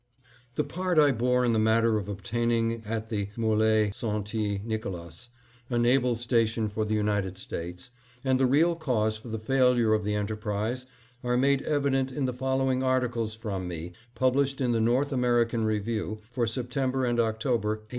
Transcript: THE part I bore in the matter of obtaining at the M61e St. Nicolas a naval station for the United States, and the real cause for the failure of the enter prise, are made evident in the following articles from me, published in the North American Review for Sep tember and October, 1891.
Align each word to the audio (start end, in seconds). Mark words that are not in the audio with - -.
THE 0.55 0.63
part 0.63 0.97
I 0.97 1.11
bore 1.11 1.45
in 1.45 1.53
the 1.53 1.59
matter 1.59 1.97
of 1.99 2.09
obtaining 2.09 2.81
at 2.87 3.09
the 3.09 3.27
M61e 3.37 3.93
St. 3.93 4.65
Nicolas 4.65 5.29
a 5.69 5.77
naval 5.77 6.15
station 6.15 6.69
for 6.69 6.85
the 6.85 6.95
United 6.95 7.37
States, 7.37 7.91
and 8.23 8.39
the 8.39 8.47
real 8.47 8.75
cause 8.75 9.17
for 9.17 9.27
the 9.27 9.37
failure 9.37 9.93
of 9.93 10.03
the 10.03 10.15
enter 10.15 10.35
prise, 10.35 10.87
are 11.23 11.37
made 11.37 11.61
evident 11.61 12.11
in 12.11 12.25
the 12.25 12.33
following 12.33 12.81
articles 12.81 13.35
from 13.35 13.67
me, 13.67 13.91
published 14.15 14.59
in 14.59 14.71
the 14.71 14.81
North 14.81 15.13
American 15.13 15.65
Review 15.65 16.17
for 16.31 16.47
Sep 16.47 16.71
tember 16.71 17.07
and 17.07 17.19
October, 17.19 17.69
1891. 17.69 17.87